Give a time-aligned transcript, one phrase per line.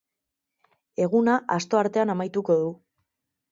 [1.05, 2.75] Eguna asto artean amaituko du.